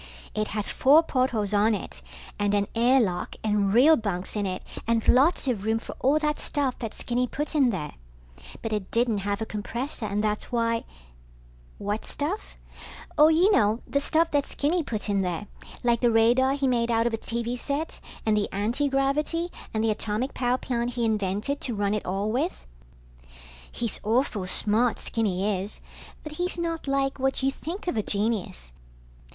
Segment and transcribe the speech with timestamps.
[0.33, 2.01] It had four portholes on it
[2.39, 6.17] and an air lock and real bunks in it and lots of room for all
[6.17, 7.91] that stuff that Skinny put in there.
[8.63, 10.85] But it didn't have a compressor and that's why...
[11.77, 12.55] What stuff?
[13.15, 15.45] Oh, you know, the stuff that Skinny put in there.
[15.83, 19.91] Like the radar he made out of a TV set and the antigravity and the
[19.91, 22.65] atomic power plant he invented to run it all with.
[23.71, 25.79] He's awful smart, Skinny is,
[26.23, 28.71] but he's not like what you think of a genius.